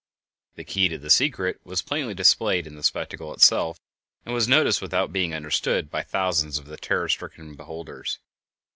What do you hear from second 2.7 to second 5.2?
the spectacle itself, and was noticed without